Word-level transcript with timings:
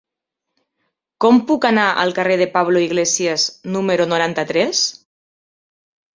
Com 1.25 1.41
puc 1.51 1.67
anar 1.69 1.83
al 2.05 2.13
carrer 2.21 2.39
de 2.43 2.47
Pablo 2.57 2.81
Iglesias 2.87 3.47
número 3.77 4.09
noranta-tres? 4.11 4.83